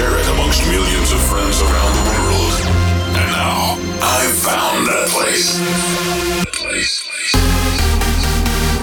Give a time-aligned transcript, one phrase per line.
[0.00, 2.54] share it amongst millions of friends around the world.
[3.20, 5.60] And now, I've found that place.
[6.56, 7.04] place.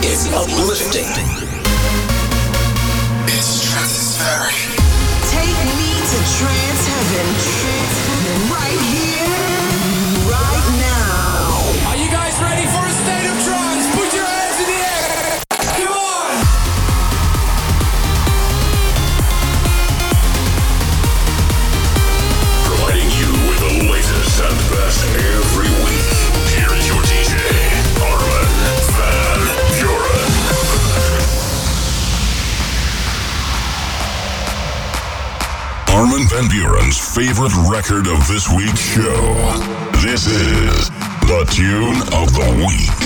[0.09, 1.09] It's uplifting.
[3.33, 4.59] It's stratospheric.
[5.33, 7.76] Take me to trance heaven.
[36.99, 39.35] favorite record of this week's show.
[40.01, 40.89] This is
[41.27, 42.96] The Tune of the Week.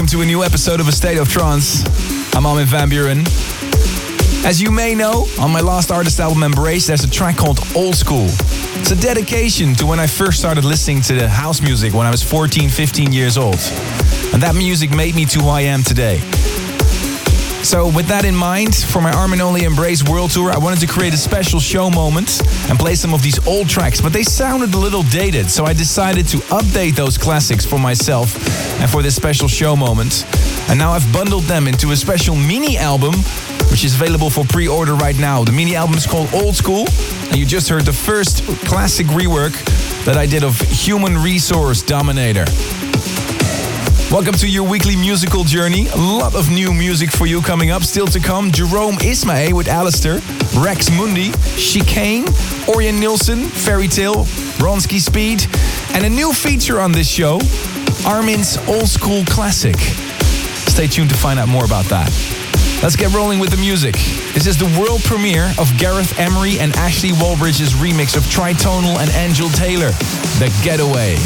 [0.00, 1.84] welcome to a new episode of A State of Trance.
[2.34, 3.22] I'm Armin van Buuren.
[4.46, 7.94] As you may know, on my last artist album, Embrace, there's a track called Old
[7.94, 8.24] School.
[8.80, 12.10] It's a dedication to when I first started listening to the house music when I
[12.10, 13.60] was 14, 15 years old.
[14.32, 16.16] And that music made me to who I am today.
[17.62, 20.86] So, with that in mind, for my Armin Only Embrace World Tour, I wanted to
[20.86, 24.72] create a special show moment and play some of these old tracks, but they sounded
[24.72, 29.14] a little dated, so I decided to update those classics for myself and for this
[29.14, 30.24] special show moment.
[30.68, 33.14] And now I've bundled them into a special mini album,
[33.70, 35.44] which is available for pre order right now.
[35.44, 36.86] The mini album is called Old School,
[37.28, 39.52] and you just heard the first classic rework
[40.04, 42.46] that I did of Human Resource Dominator.
[44.10, 45.86] Welcome to your weekly musical journey.
[45.86, 47.84] A lot of new music for you coming up.
[47.84, 50.20] Still to come, Jerome Isma-Ae with Alistair,
[50.58, 52.24] Rex Mundi, Chicane,
[52.66, 54.24] Ørjan Nilsen, Fairy Tale,
[54.58, 55.46] Ronski Speed,
[55.94, 57.38] and a new feature on this show,
[58.06, 59.76] Armin's Old School Classic.
[60.68, 62.10] Stay tuned to find out more about that.
[62.82, 63.94] Let's get rolling with the music.
[64.32, 69.10] This is the world premiere of Gareth Emery and Ashley Wallbridge's remix of Tritonal and
[69.10, 69.90] Angel Taylor,
[70.38, 71.16] The Getaway.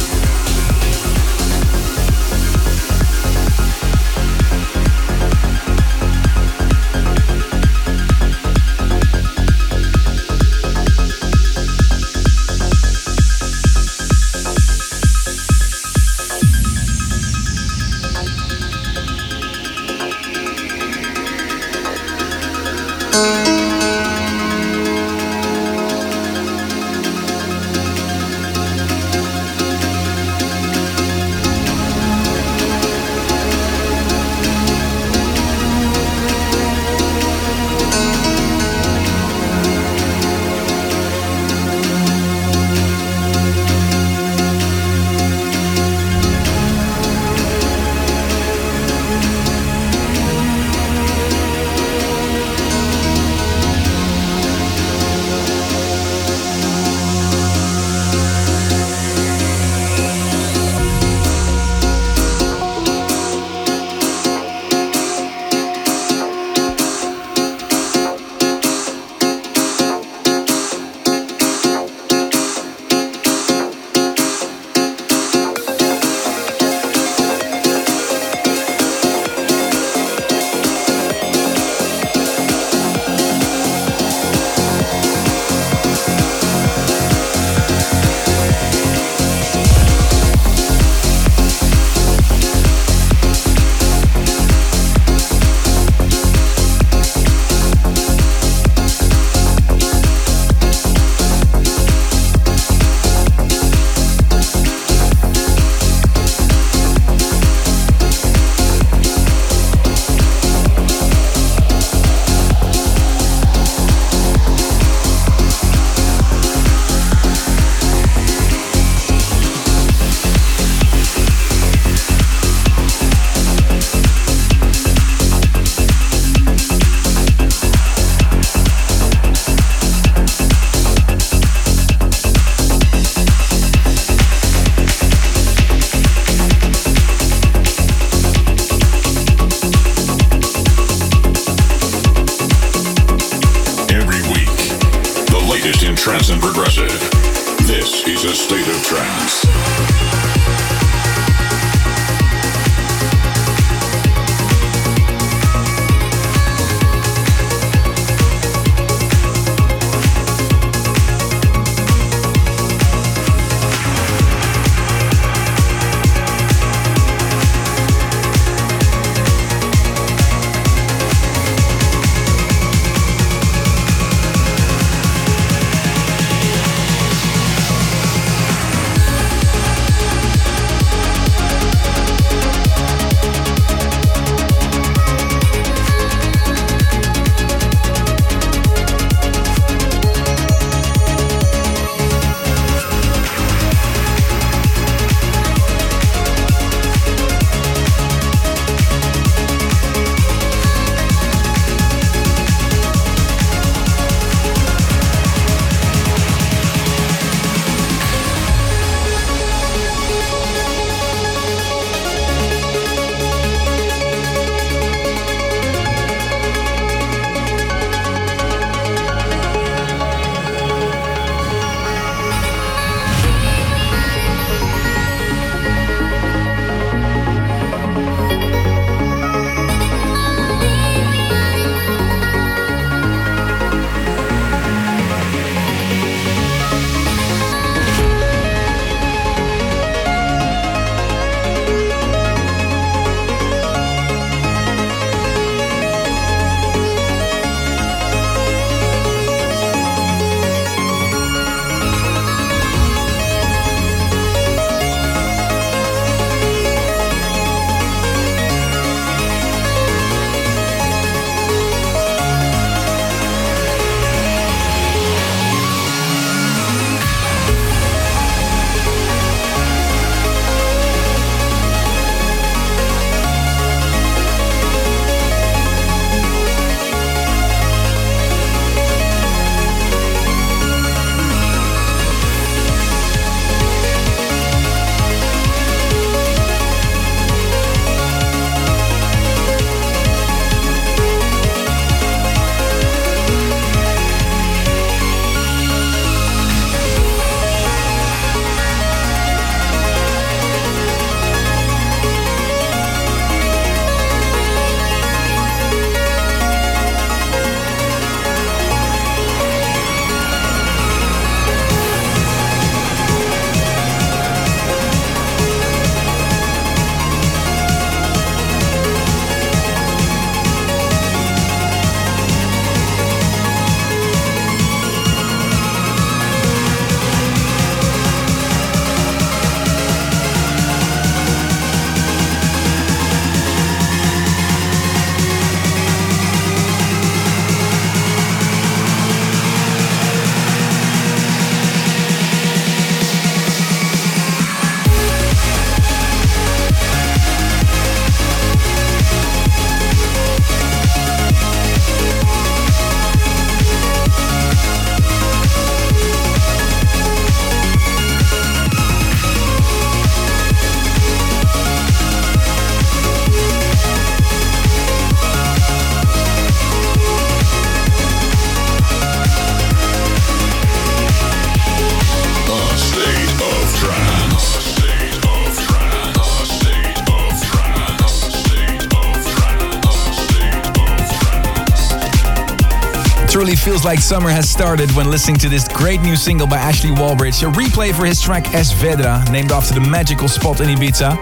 [383.62, 387.48] Feels like summer has started when listening to this great new single by Ashley Wallbridge,
[387.48, 391.16] a replay for his track Es Vedra, named after the magical spot in Ibiza.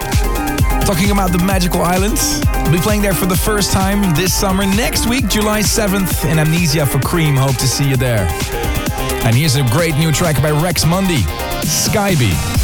[0.86, 4.64] Talking about the magical islands, we'll be playing there for the first time this summer.
[4.64, 7.36] Next week, July 7th, in Amnesia for Cream.
[7.36, 8.26] Hope to see you there.
[9.24, 11.22] And here's a great new track by Rex Mundi,
[11.62, 12.59] Skyby.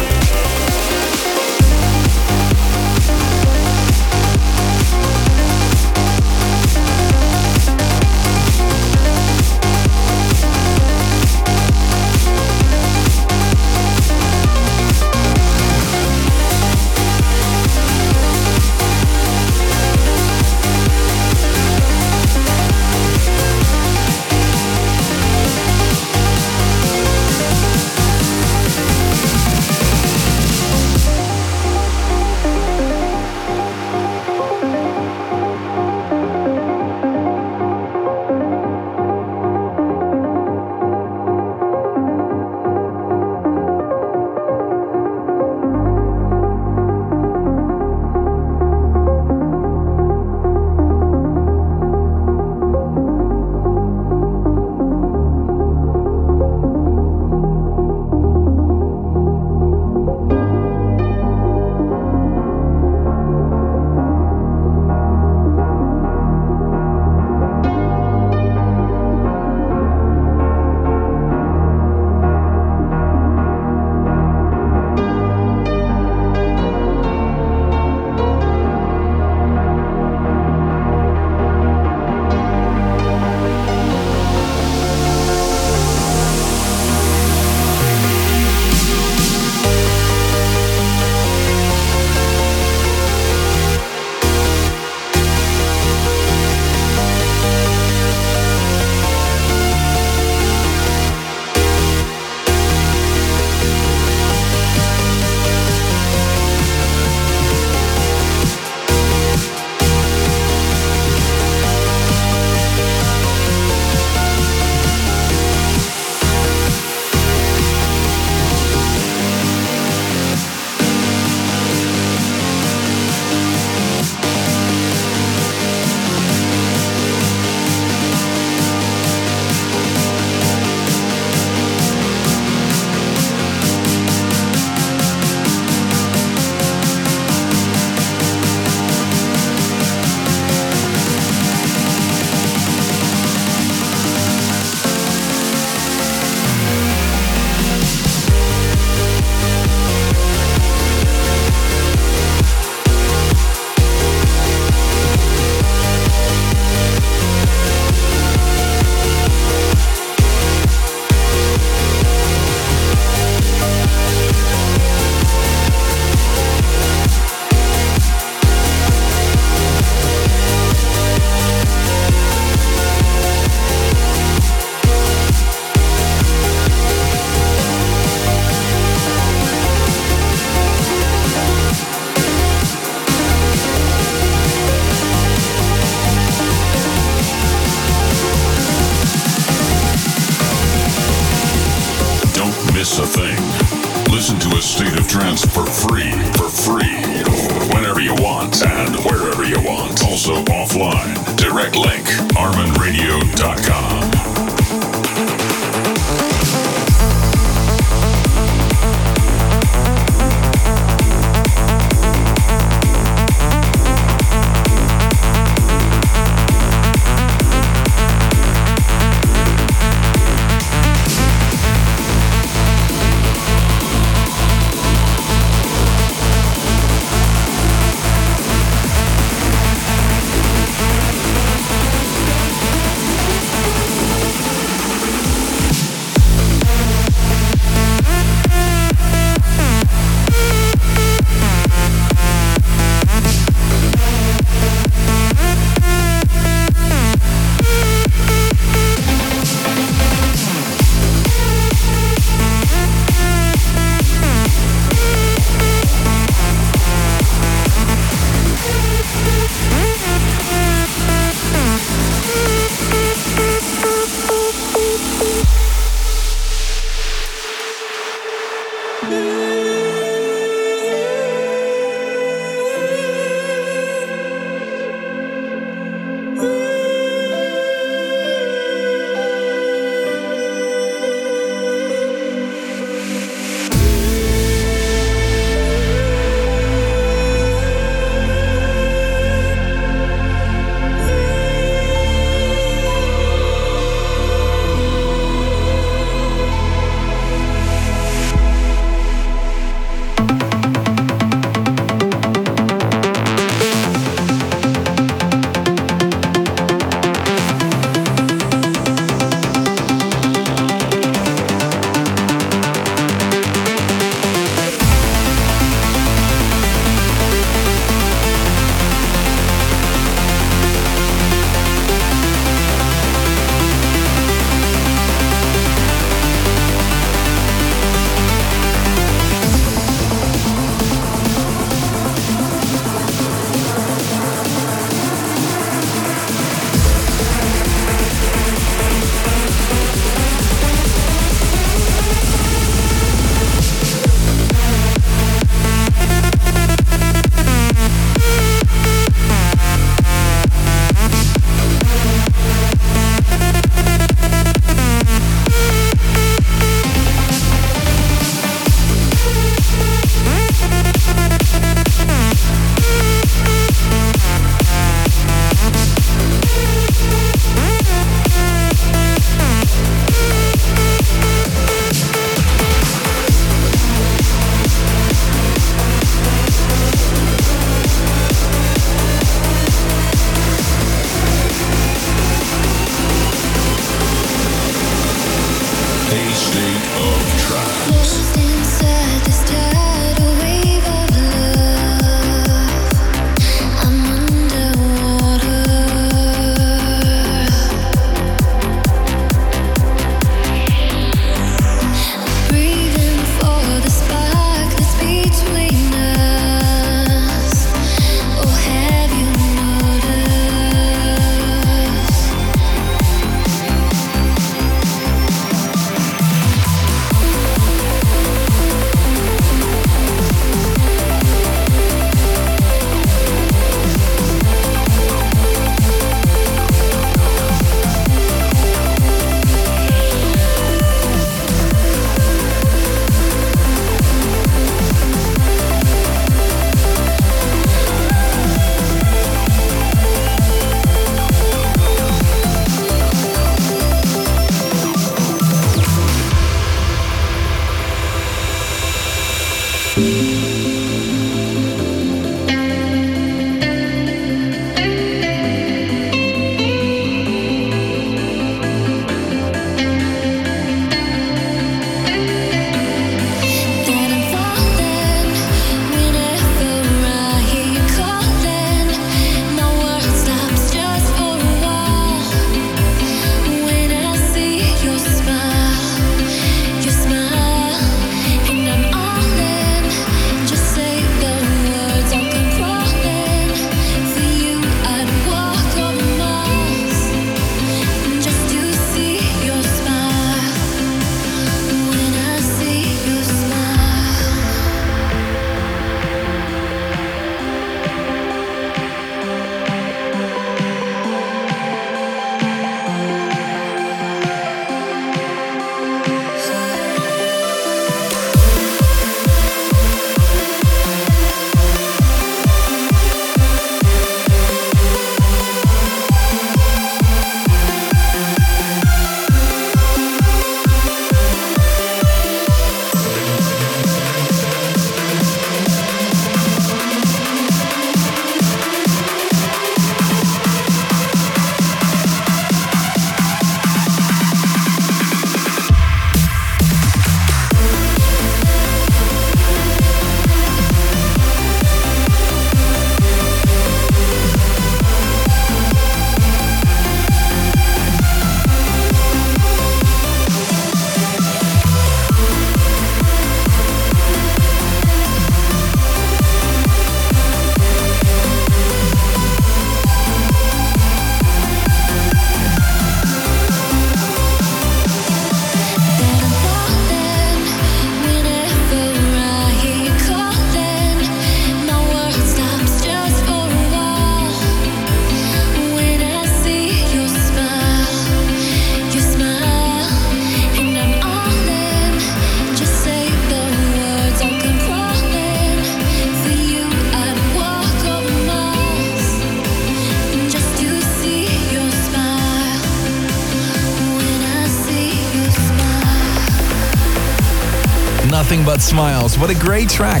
[598.70, 599.18] Smiles.
[599.18, 600.00] What a great track.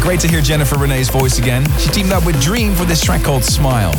[0.00, 1.66] Great to hear Jennifer Rene's voice again.
[1.78, 3.92] She teamed up with Dream for this track called Smile.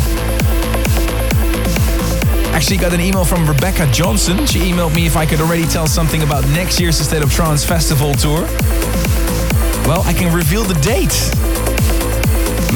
[2.51, 4.43] Actually, got an email from Rebecca Johnson.
[4.47, 7.63] She emailed me if I could already tell something about next year's State of Trance
[7.63, 8.41] Festival tour.
[9.86, 11.13] Well, I can reveal the date.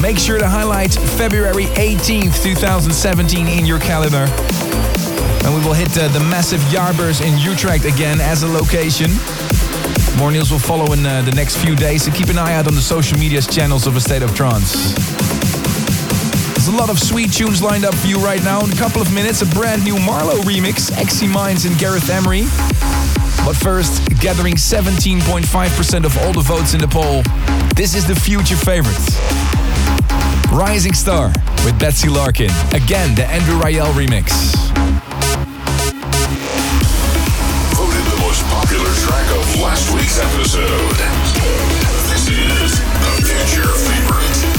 [0.00, 4.28] Make sure to highlight February 18th, 2017 in your calendar.
[5.44, 9.10] And we will hit uh, the massive Jaarbeurs in Utrecht again as a location.
[10.18, 12.66] More news will follow in uh, the next few days, so keep an eye out
[12.66, 14.94] on the social media channels of A State of Trance.
[16.52, 18.62] There's a lot of sweet tunes lined up for you right now.
[18.64, 22.42] In a couple of minutes, a brand new Marlo remix, XC Minds and Gareth Emery.
[23.44, 27.22] But first, gathering 17.5% of all the votes in the poll,
[27.74, 28.96] this is the future favorite.
[30.52, 31.32] Rising Star
[31.64, 32.50] with Betsy Larkin.
[32.72, 34.91] Again, the Andrew Rayel remix.
[39.72, 40.98] Last week's episode.
[42.10, 44.52] This is the future favorite.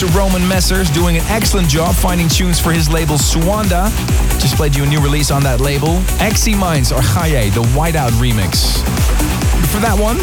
[0.00, 3.90] Producer Roman Messer's doing an excellent job finding tunes for his label Suanda.
[4.40, 6.00] Just played you a new release on that label.
[6.16, 8.80] Exy Minds or Gaye, the Whiteout remix.
[9.68, 10.16] For that one,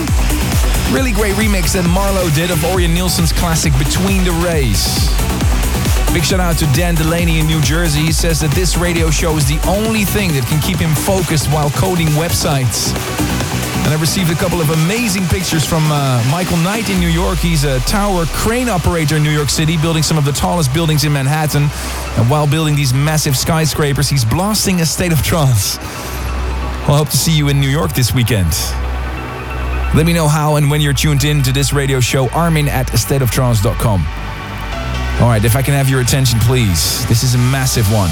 [0.91, 5.13] really great remix that Marlo did of Ørjan Nilsen's classic Between the Rays.
[6.11, 8.01] Big shout out to Dan Delaney in New Jersey.
[8.01, 11.53] He says that this radio show is the only thing that can keep him focused
[11.53, 12.97] while coding websites.
[13.88, 17.38] And I received a couple of amazing pictures from uh, Michael Knight in New York.
[17.38, 21.05] He's a tower crane operator in New York City, building some of the tallest buildings
[21.05, 21.69] in Manhattan.
[22.17, 25.77] And while building these massive skyscrapers, he's blasting a state of trance.
[25.77, 28.51] I hope to see you in New York this weekend.
[29.95, 32.88] Let me know how and when you're tuned in to this radio show, armin at
[32.88, 34.01] stateoftrance.com.
[35.21, 37.07] All right, if I can have your attention, please.
[37.07, 38.11] This is a massive one.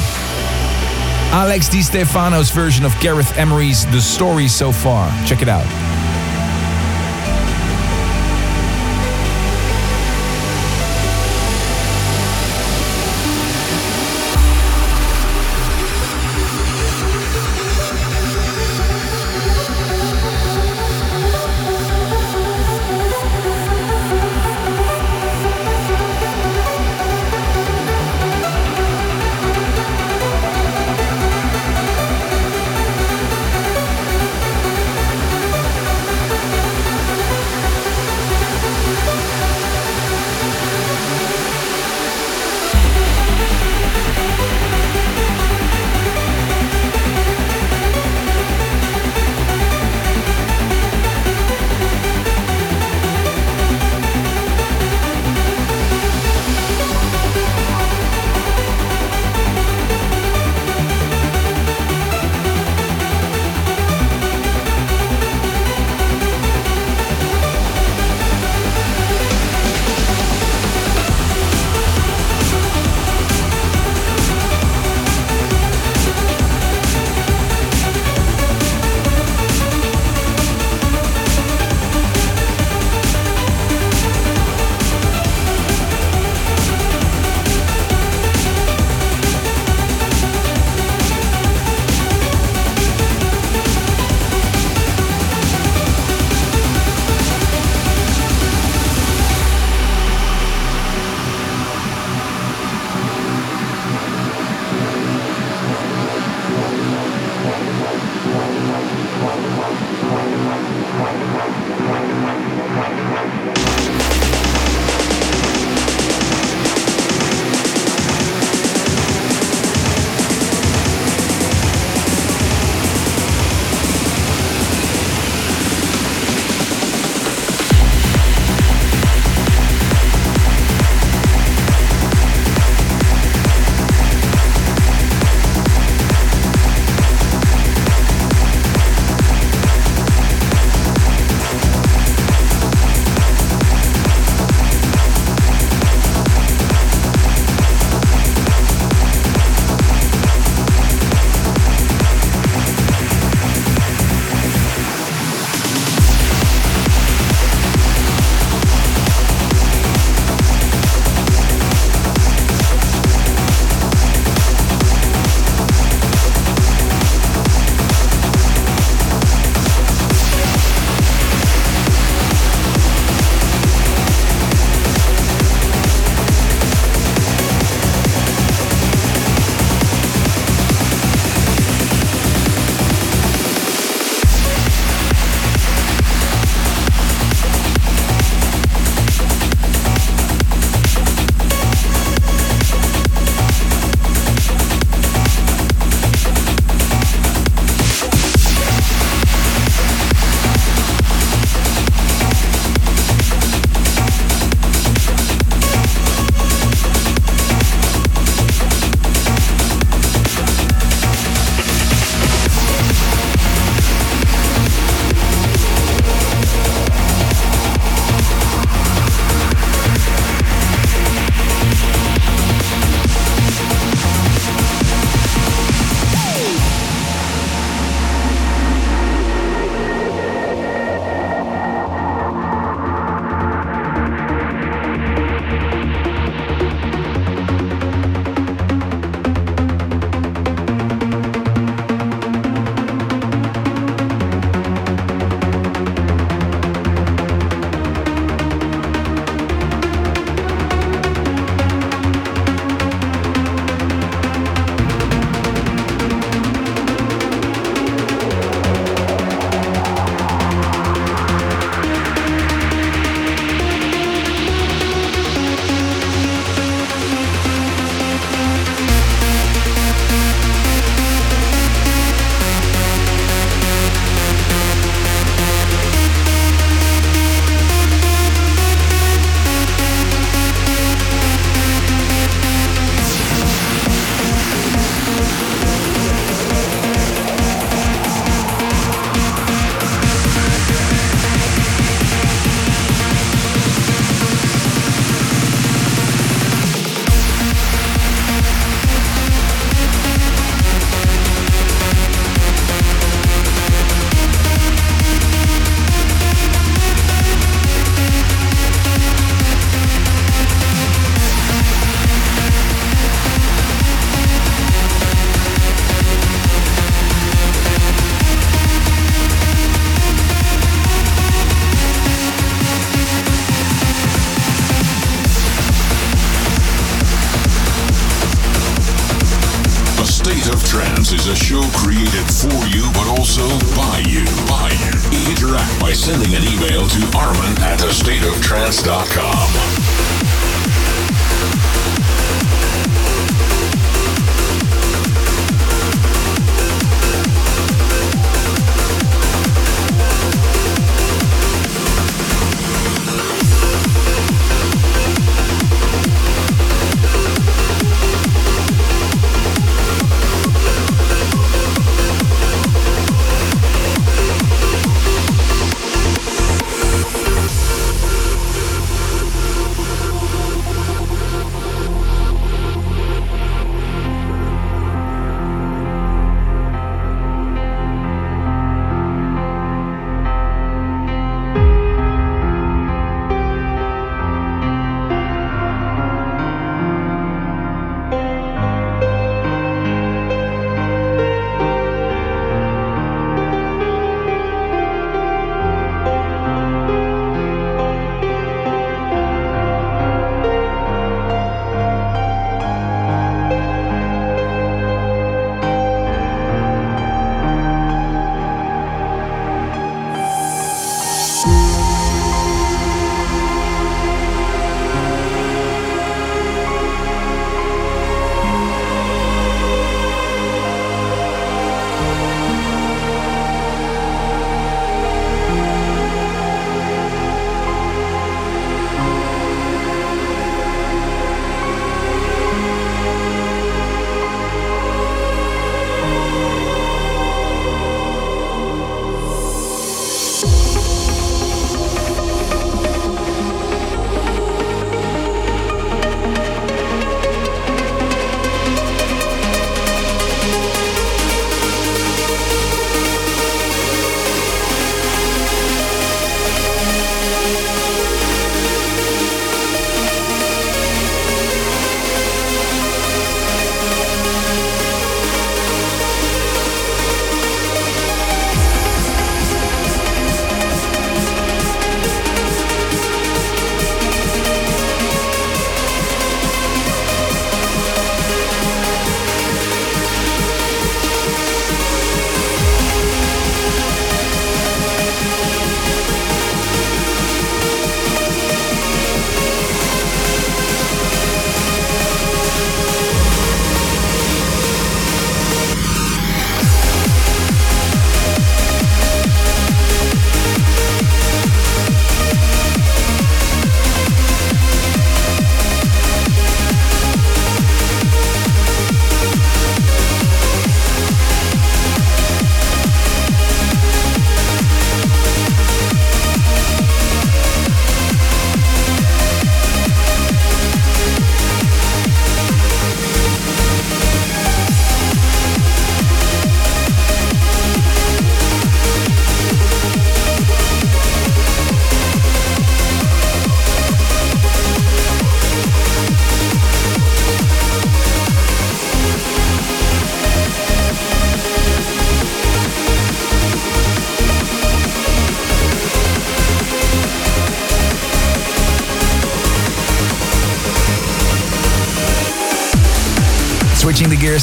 [1.36, 5.12] Alex Di Stefano's version of Gareth Emery's The Story So Far.
[5.26, 5.85] Check it out.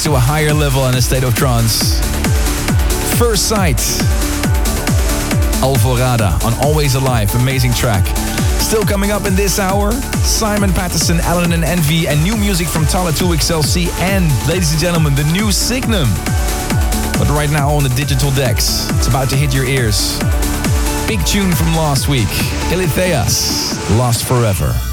[0.03, 2.01] To a higher level in a state of trance.
[3.21, 3.77] First Sight.
[5.63, 7.33] Alvorada on Always Alive.
[7.37, 8.05] Amazing track.
[8.59, 9.93] Still coming up in this hour,
[10.27, 15.15] Simon Patterson, Allen and Envy, and new music from Talla 2XLC, and, ladies and gentlemen,
[15.15, 16.09] the new Signum.
[17.17, 20.19] But right now on the digital decks, it's about to hit your ears.
[21.07, 22.33] Big tune from last week,
[22.73, 24.92] Elitheas, Lost Forever.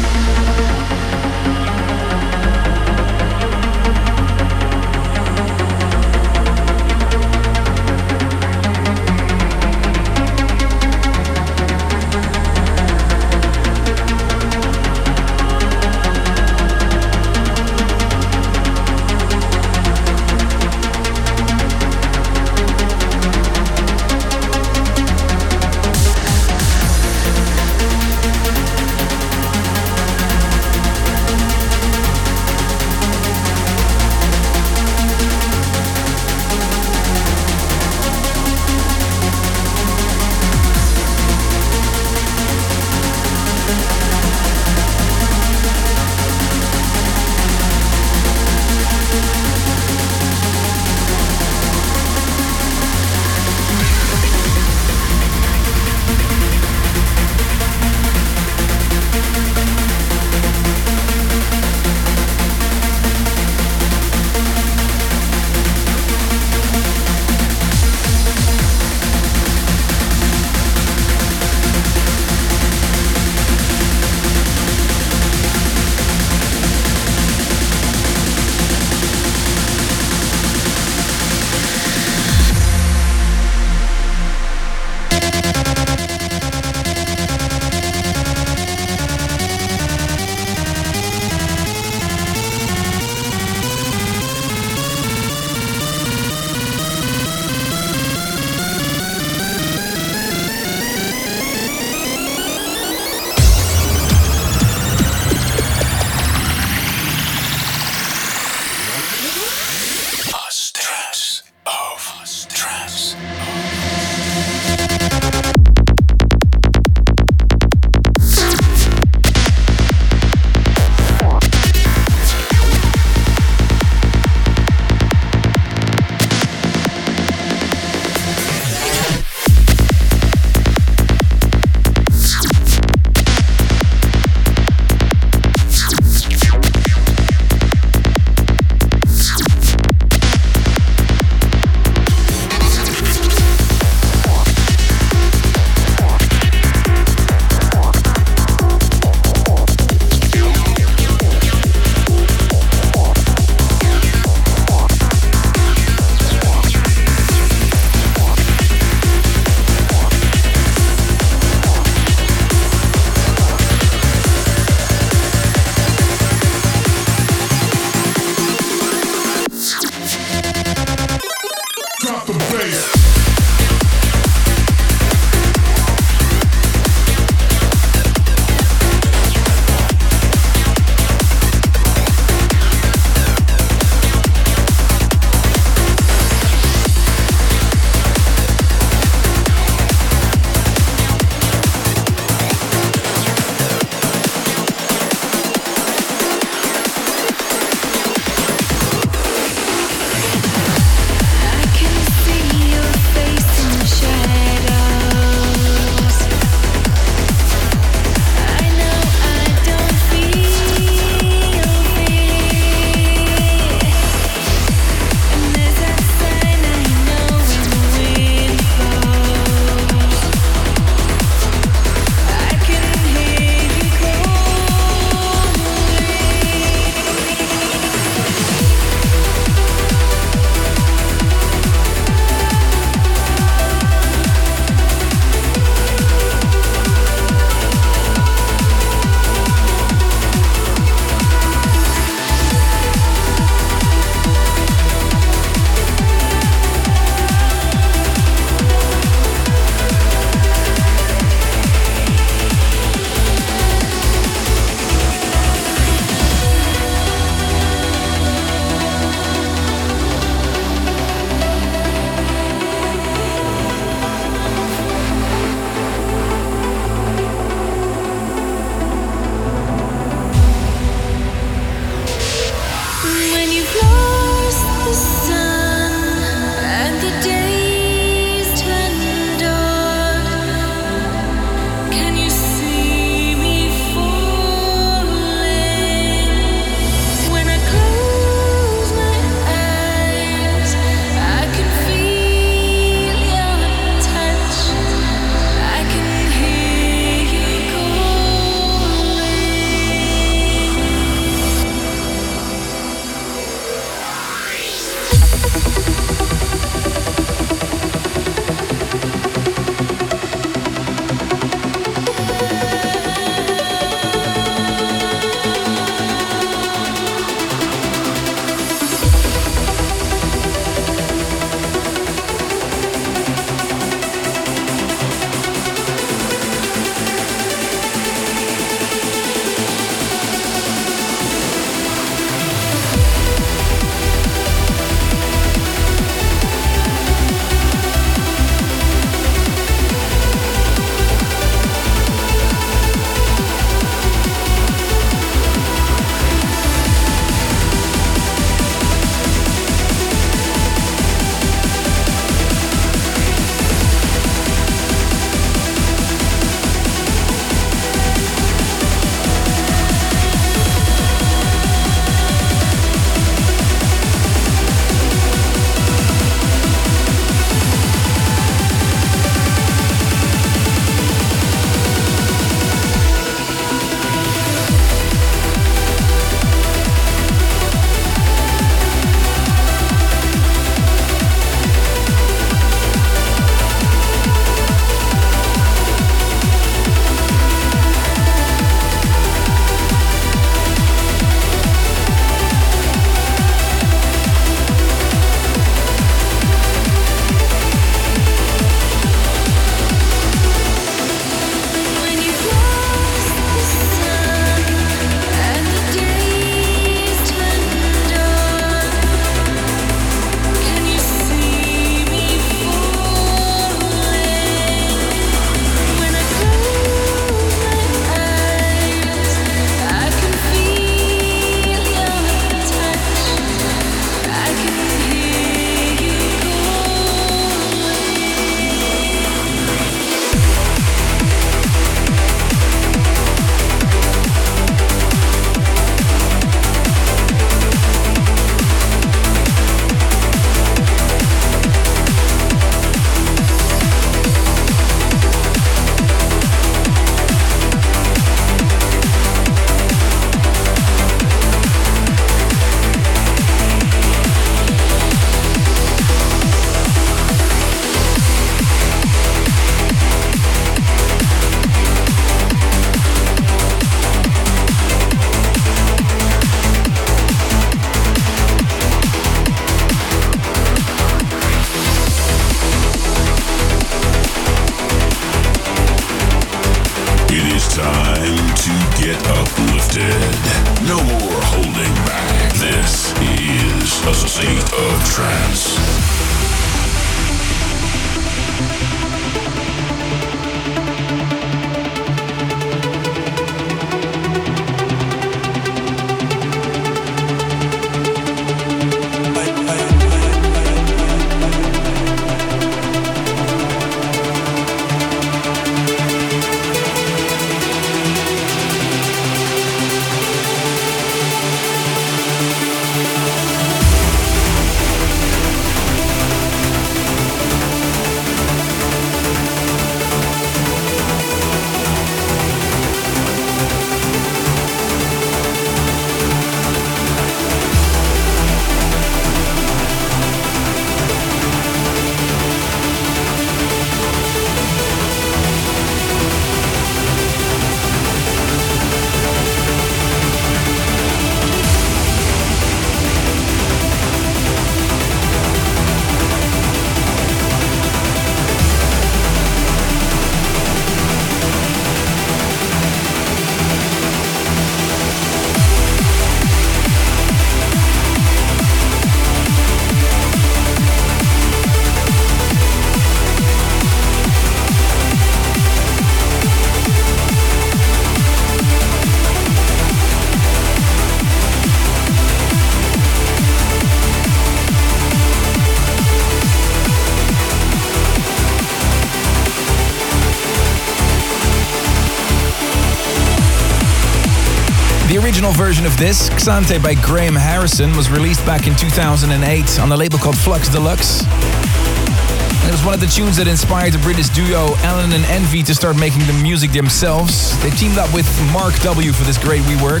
[585.44, 589.96] Original version of this, Xante by Graham Harrison, was released back in 2008 on a
[589.96, 591.20] label called Flux Deluxe.
[591.20, 595.62] And it was one of the tunes that inspired the British duo Allen and Envy
[595.64, 597.60] to start making the music themselves.
[597.62, 600.00] They teamed up with Mark W for this great rework.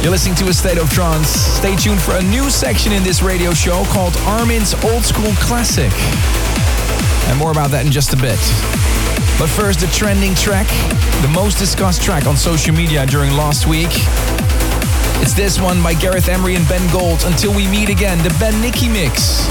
[0.00, 1.26] You're listening to A State of Trance.
[1.26, 5.90] Stay tuned for a new section in this radio show called Armin's Old School Classic.
[7.26, 8.38] And more about that in just a bit.
[9.38, 10.68] But first, the trending track,
[11.20, 13.90] the most discussed track on social media during last week.
[15.20, 17.24] It's this one by Gareth Emery and Ben Gold.
[17.24, 19.48] Until we meet again, the Ben Nicky mix.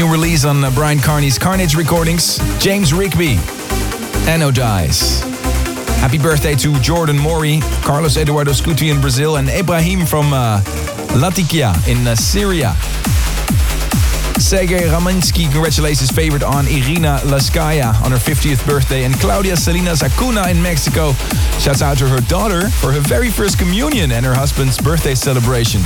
[0.00, 2.38] New release on uh, Bryan Kearney's Kearnage Recordings.
[2.58, 3.34] James Rigby,
[4.24, 5.20] Anodize.
[5.98, 10.62] Happy birthday to Jordan Mori, Carlos Eduardo Scuti in Brazil, and Ibrahim from uh,
[11.14, 12.74] Latakia in uh, Syria.
[14.38, 19.04] Sergei Raminsky congratulates his favorite on Irina Laskaya on her 50th birthday.
[19.04, 21.12] And Claudia Salinas Acuna in Mexico
[21.58, 25.82] shouts out to her daughter for her very first communion and her husband's birthday celebration.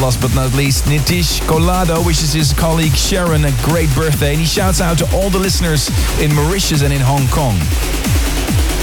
[0.00, 4.32] Last but not least, Nitish Kolado wishes his colleague Sharon a great birthday.
[4.32, 5.88] And he shouts out to all the listeners
[6.20, 7.56] in Mauritius and in Hong Kong.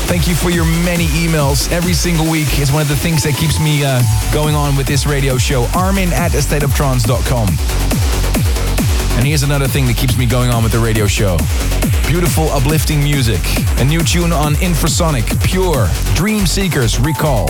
[0.07, 2.47] Thank you for your many emails every single week.
[2.59, 4.01] It's one of the things that keeps me uh,
[4.33, 5.67] going on with this radio show.
[5.75, 7.47] Armin at astateoftrance.com.
[9.17, 11.37] And here's another thing that keeps me going on with the radio show.
[12.07, 13.41] Beautiful, uplifting music.
[13.79, 17.47] A new tune on Infrasonic, Pure, Dream Seekers, Recall.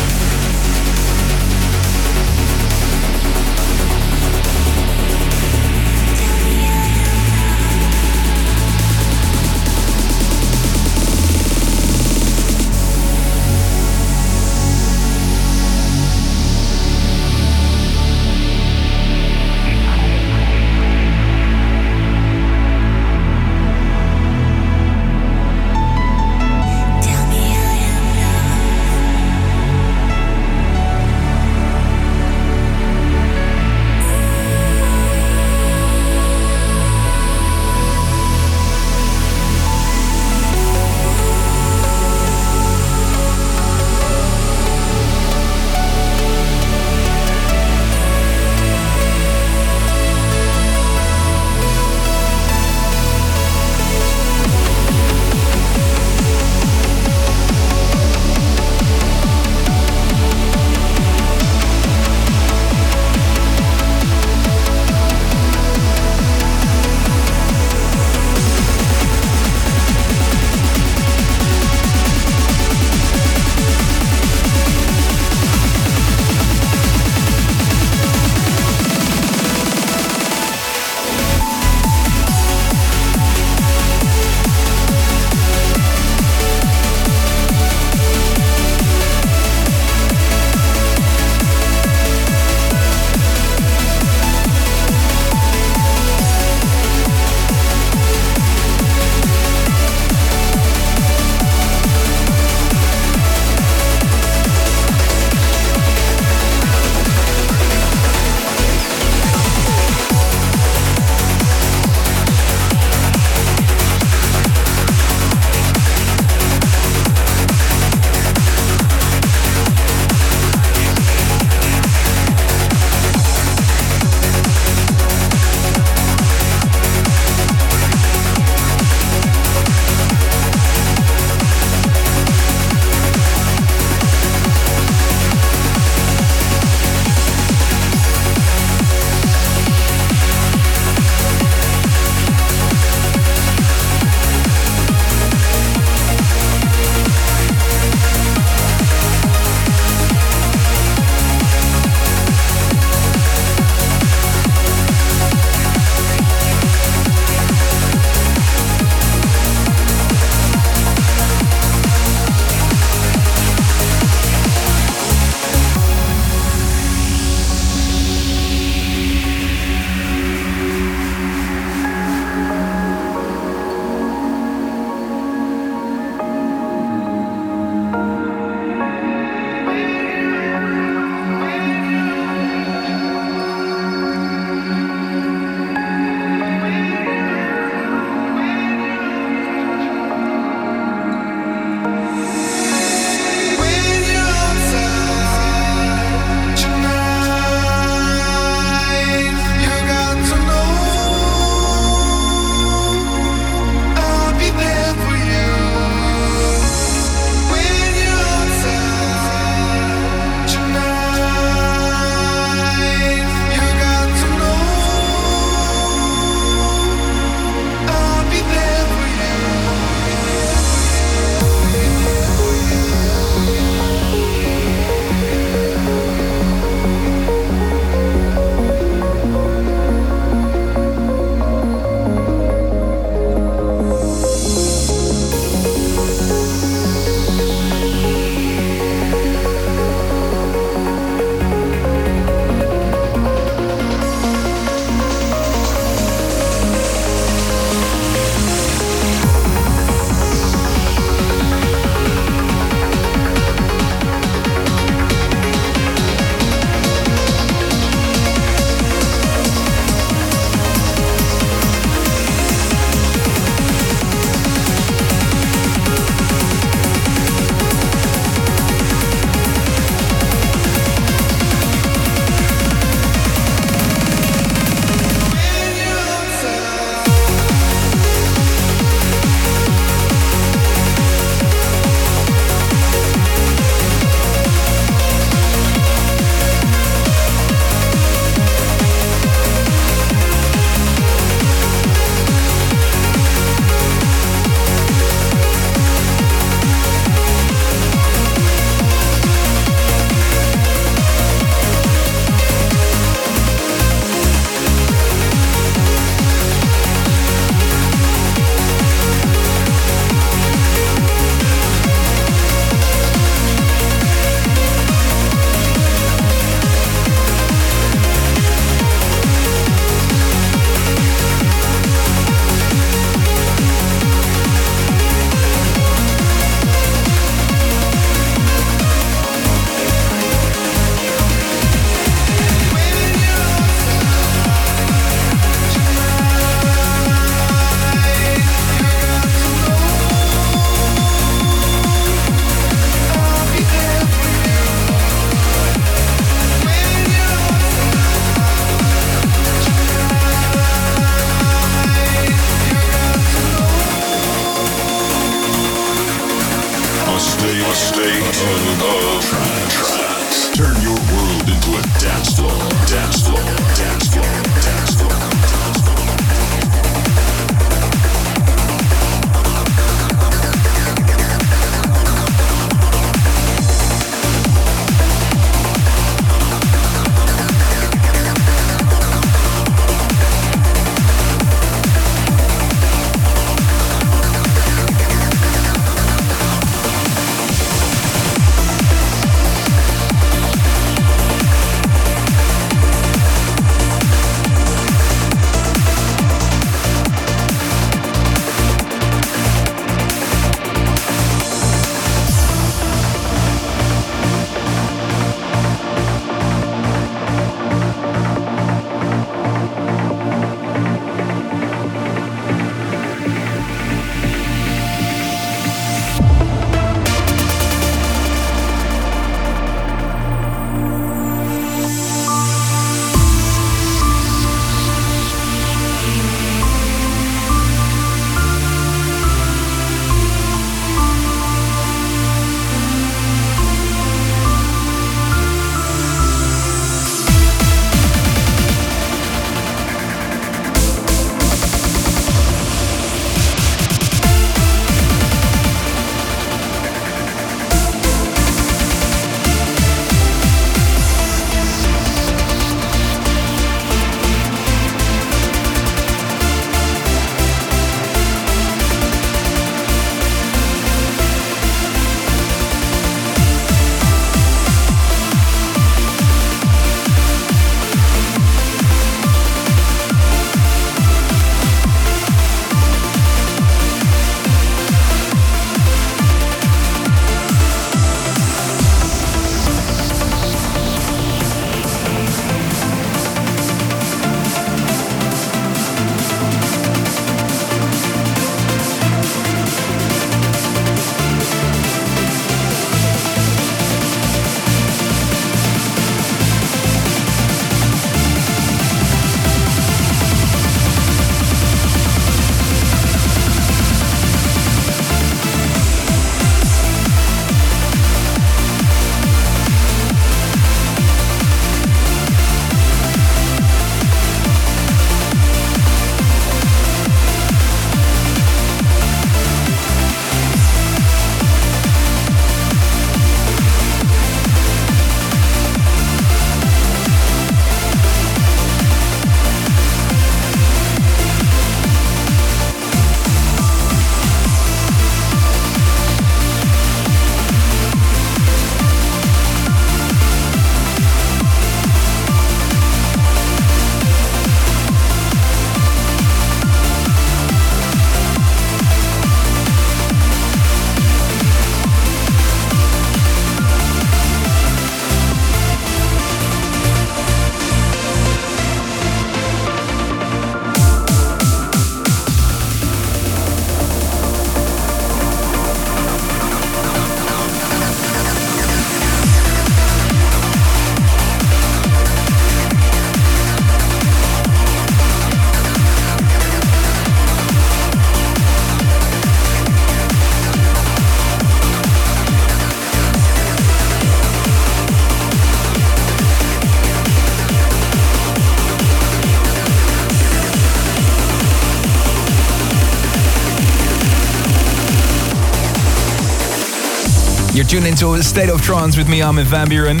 [597.70, 600.00] Tuned into State of Trance with me, Armin van Buuren.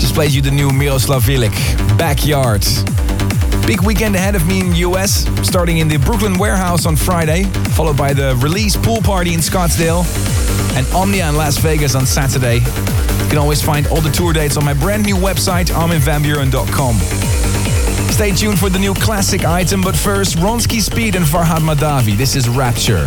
[0.00, 1.52] Just plays you the new Miroslav Vrlik,
[1.98, 2.64] Backyard.
[3.66, 7.44] Big weekend ahead of me in the US, starting in the Brooklyn warehouse on Friday,
[7.76, 10.06] followed by the release pool party in Scottsdale,
[10.78, 12.60] and Omnia in Las Vegas on Saturday.
[12.60, 16.96] You can always find all the tour dates on my brand new website, arminvanbuuren.com.
[18.10, 22.16] Stay tuned for the new classic item, but first, Ronski Speed and Farhad Mahdavi.
[22.16, 23.06] This is Rapture.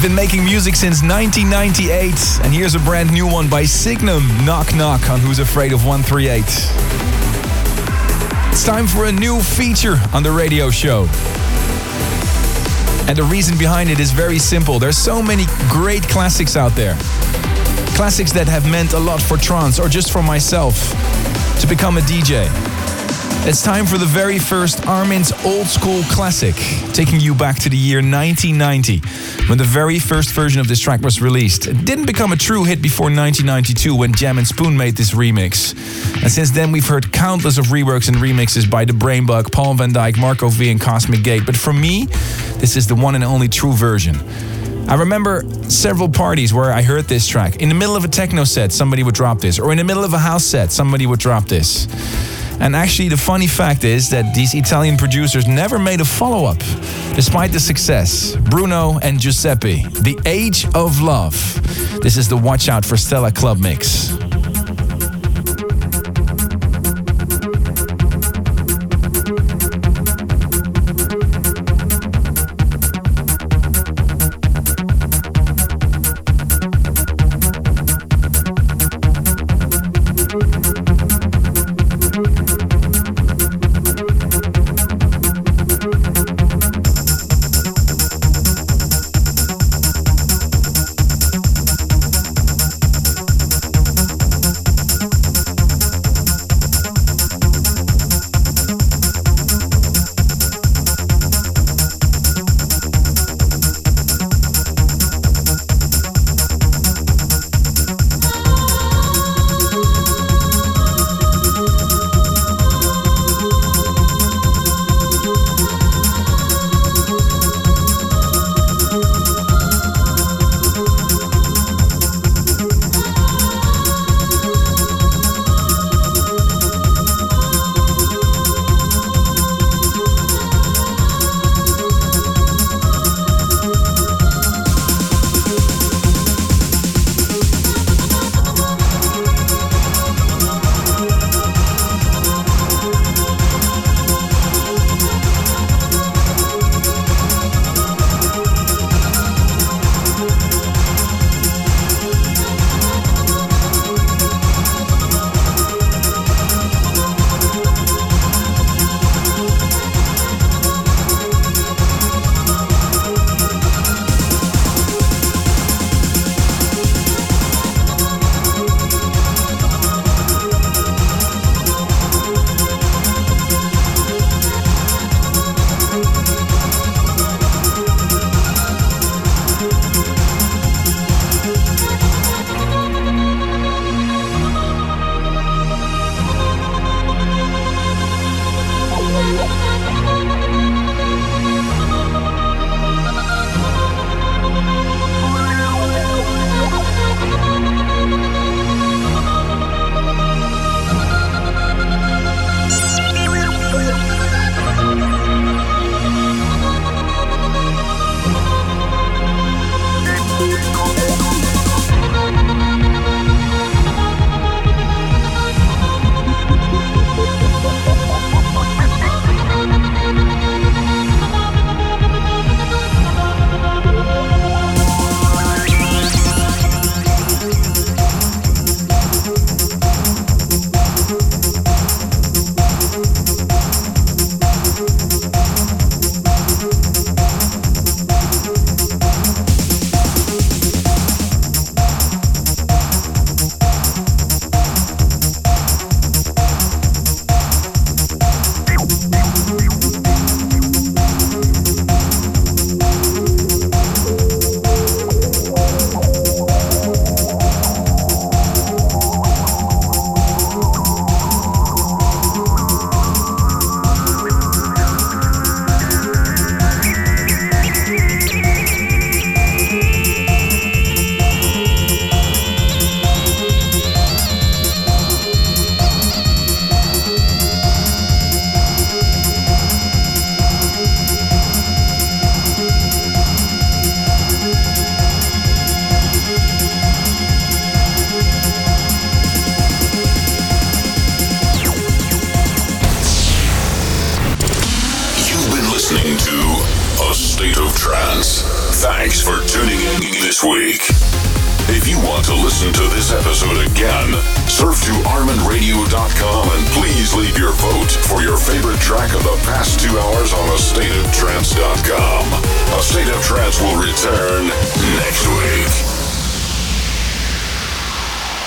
[0.00, 4.74] They've been making music since 1998, and here's a brand new one by Signum, Knock
[4.74, 6.42] Knock on Who's Afraid of 138.
[8.50, 11.02] It's time for a new feature on the radio show.
[13.08, 14.78] And the reason behind it is very simple.
[14.78, 16.94] There's so many great classics out there.
[17.94, 20.78] Classics that have meant a lot for trance or just for myself
[21.60, 22.69] to become a DJ.
[23.42, 26.54] It's time for the very first Armin's old school classic,
[26.92, 29.00] taking you back to the year 1990,
[29.48, 31.66] when the very first version of this track was released.
[31.66, 35.72] It didn't become a true hit before 1992 when Jam and Spoon made this remix.
[36.22, 39.92] And since then, we've heard countless of reworks and remixes by The Brainbug, Paul van
[39.92, 41.46] Dyk, Marco V, and Cosmic Gate.
[41.46, 42.04] But for me,
[42.58, 44.16] this is the one and only true version.
[44.86, 47.56] I remember several parties where I heard this track.
[47.56, 50.04] In the middle of a techno set, somebody would drop this, or in the middle
[50.04, 51.88] of a house set, somebody would drop this.
[52.60, 56.58] And actually, the funny fact is that these Italian producers never made a follow up,
[57.14, 58.36] despite the success.
[58.36, 61.34] Bruno and Giuseppe, The Age of Love.
[62.02, 64.19] This is the Watch Out for Stella Club mix.